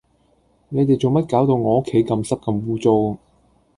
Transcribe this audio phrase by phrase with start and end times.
[0.69, 3.19] 你哋做乜搞到我屋企咁濕咁污糟